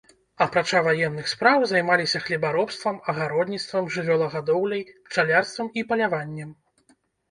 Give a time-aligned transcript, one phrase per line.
[0.43, 6.49] Апрача ваенных спраў займаліся хлебаробствам, агародніцтвам, жывёлагадоўляй, пчалярствам і паляваннем.